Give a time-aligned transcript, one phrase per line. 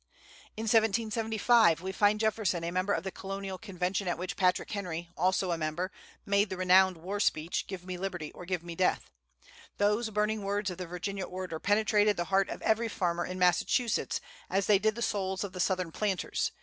[0.57, 5.09] In 1775 we find Jefferson a member of the Colonial Convention at which Patrick Henry,
[5.15, 5.91] also a member,
[6.25, 9.11] made the renowned war speech: "Give me liberty, or give me death."
[9.77, 14.19] Those burning words of the Virginia orator penetrated the heart of every farmer in Massachusetts,
[14.49, 16.51] as they did the souls of the Southern planters.